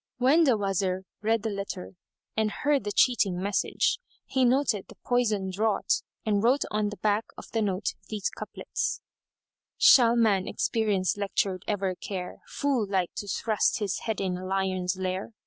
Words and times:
When 0.17 0.45
the 0.45 0.57
Wazir 0.57 1.03
read 1.21 1.43
the 1.43 1.51
letter 1.51 1.91
and 2.35 2.49
heard 2.49 2.85
the 2.85 2.91
cheating 2.91 3.39
message, 3.39 3.99
he 4.25 4.43
noted 4.45 4.87
the 4.87 4.95
poison 5.05 5.51
draught[FN#178] 5.51 6.01
and 6.25 6.41
wrote 6.43 6.63
on 6.71 6.89
the 6.89 6.97
back 6.97 7.25
of 7.37 7.45
the 7.53 7.61
note 7.61 7.93
these 8.09 8.31
couplets, 8.31 8.99
"Shall 9.77 10.15
man 10.15 10.47
experience 10.47 11.17
lectured 11.17 11.61
ever 11.67 11.93
care 11.93 12.39
* 12.45 12.47
Fool 12.57 12.87
like 12.89 13.11
to 13.17 13.27
thrust 13.27 13.77
his 13.77 13.99
head 13.99 14.19
in 14.19 14.33
lion's 14.33 14.97
lair? 14.97 15.33